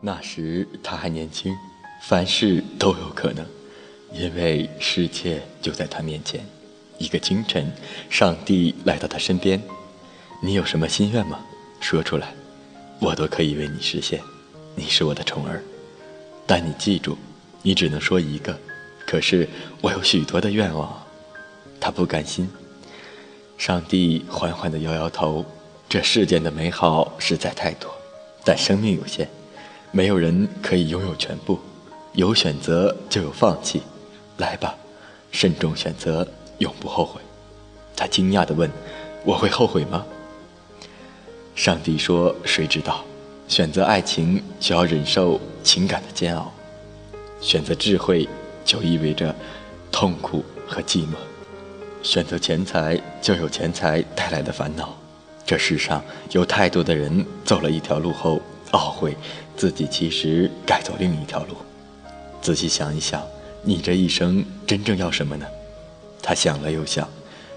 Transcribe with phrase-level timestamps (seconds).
[0.00, 1.52] 那时他还年轻，
[2.02, 3.44] 凡事都有可能，
[4.12, 6.46] 因为世界就在他面前。
[6.98, 7.72] 一个清晨，
[8.08, 9.60] 上帝来到他身边
[10.40, 11.40] ：“你有什么心愿吗？
[11.80, 12.32] 说出来，
[13.00, 14.20] 我都可以为你实现。
[14.76, 15.62] 你是我的宠儿，
[16.46, 17.18] 但你记住，
[17.62, 18.56] 你只能说一个。
[19.04, 19.48] 可是
[19.80, 21.02] 我有许多的愿望。”
[21.80, 22.48] 他不甘心。
[23.56, 25.44] 上帝缓缓地摇摇头
[25.88, 27.92] ：“这世间的美好实在太多，
[28.44, 29.28] 但生命有限，
[29.90, 31.58] 没有人可以拥有全部。
[32.14, 33.82] 有选择就有放弃，
[34.38, 34.74] 来吧，
[35.30, 36.26] 慎重选择，
[36.58, 37.20] 永不后悔。”
[37.94, 38.70] 他惊讶地问
[39.24, 40.04] ：“我会后悔吗？”
[41.54, 43.04] 上帝说：“谁知道？
[43.46, 46.52] 选择爱情需要忍受情感的煎熬，
[47.40, 48.28] 选择智慧
[48.64, 49.34] 就意味着
[49.90, 51.14] 痛苦和寂寞。”
[52.02, 54.96] 选择钱财，就有钱财带来的烦恼。
[55.44, 58.40] 这世上有太多的人走了一条路后
[58.72, 59.16] 懊悔，
[59.56, 61.56] 自己其实该走另一条路。
[62.40, 63.22] 仔细想一想，
[63.62, 65.46] 你这一生真正要什么呢？
[66.22, 67.08] 他想了又想，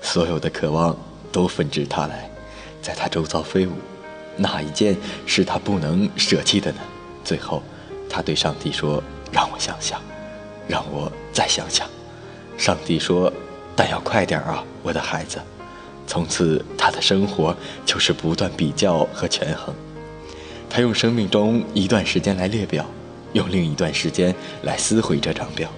[0.00, 0.96] 所有的渴望
[1.30, 2.30] 都纷至沓来，
[2.82, 3.72] 在他周遭飞舞。
[4.36, 4.96] 哪一件
[5.26, 6.78] 是他不能舍弃的呢？
[7.22, 7.62] 最后，
[8.10, 10.00] 他对上帝说：“让我想想，
[10.66, 11.88] 让我再想想。”
[12.58, 13.32] 上帝说。
[13.76, 15.36] 但要快点啊，我的孩子！
[16.06, 17.52] 从此，他的生活
[17.84, 19.74] 就是不断比较和权衡。
[20.74, 22.84] 他用生命中一段时间来列表，
[23.32, 25.70] 用另一段时间来撕毁这张表，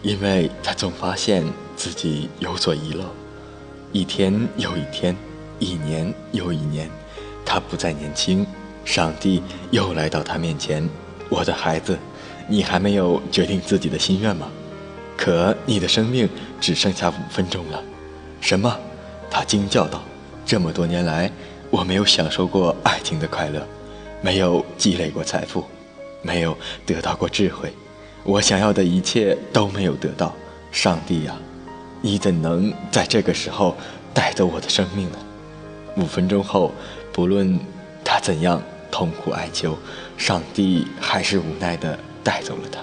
[0.00, 1.44] 因为他总发现
[1.76, 3.04] 自己有所遗漏。
[3.92, 5.14] 一天又一天，
[5.58, 6.88] 一年又一年，
[7.44, 8.46] 他不再年轻。
[8.86, 10.88] 上帝又来到他面前
[11.28, 11.98] ：“我的孩子，
[12.48, 14.48] 你还没有决定自己的心愿吗？”
[15.14, 16.26] 可你的生命
[16.58, 17.84] 只剩下五分钟了，
[18.40, 18.74] 什么？
[19.30, 20.02] 他惊叫道
[20.46, 21.30] ：“这么多年来，
[21.68, 23.62] 我没有享受过爱情的快乐，
[24.20, 25.64] 没有积累过财富，
[26.22, 27.72] 没有得到过智慧，
[28.24, 30.34] 我想要的一切都没有得到。
[30.70, 31.36] 上帝呀，
[32.02, 33.76] 你怎能在这个时候
[34.12, 35.18] 带走我的生命呢？”
[35.96, 36.72] 五分钟后，
[37.12, 37.58] 不论
[38.04, 39.76] 他怎样痛苦哀求，
[40.16, 42.80] 上帝还是无奈地带走了他。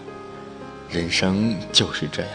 [0.90, 2.32] 人生就是这样，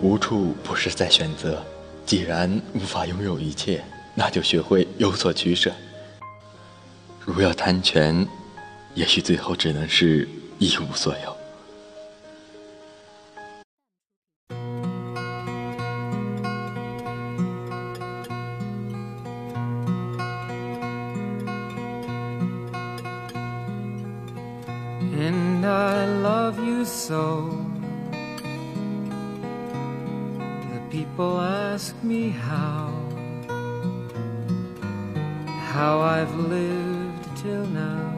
[0.00, 1.62] 无处不是在选择。
[2.04, 3.82] 既然无法拥有一切，
[4.14, 5.72] 那就学会有所取舍。
[7.24, 8.26] 如要贪权，
[8.94, 11.36] 也许最后只能是一无所有。
[25.12, 27.50] And I love you so.
[30.72, 32.90] The people ask me how,
[35.72, 36.89] how I've lived
[37.42, 38.12] till now.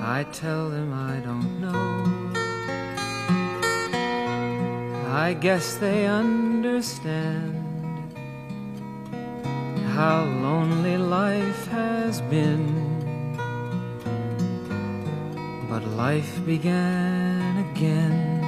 [0.00, 1.90] I tell them I don't know.
[5.26, 7.54] I guess they understand
[9.98, 12.64] how lonely life has been
[15.68, 18.40] but life began again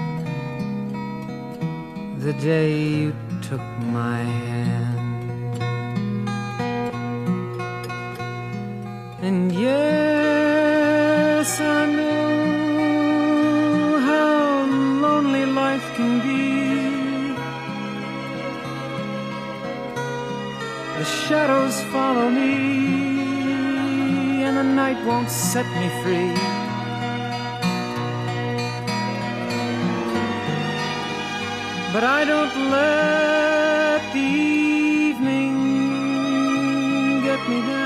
[2.18, 3.64] the day you took
[4.00, 4.55] my hand.
[20.98, 22.56] The shadows follow me,
[24.44, 26.32] and the night won't set me free.
[31.92, 34.20] But I don't let the
[35.08, 35.54] evening
[37.24, 37.85] get me down.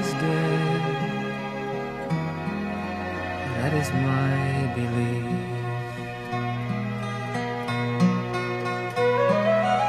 [0.00, 0.82] is dead.
[3.56, 4.34] That is my
[4.78, 5.28] belief.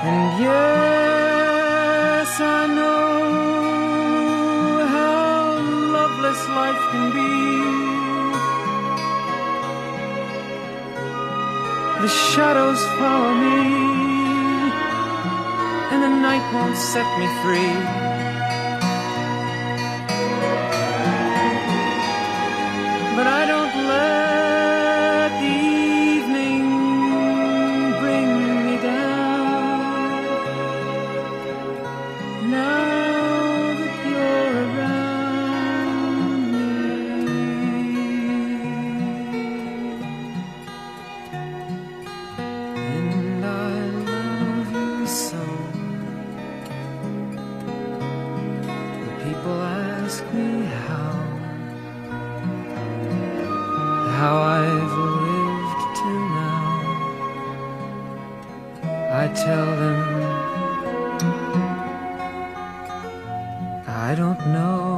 [0.08, 2.30] And yes,
[2.60, 3.13] I know
[4.96, 5.40] how
[5.98, 7.34] loveless life can be.
[12.04, 13.62] The shadows follow me,
[15.92, 18.02] and the night won't set me free.
[59.24, 60.00] I tell them
[63.88, 64.91] I don't know.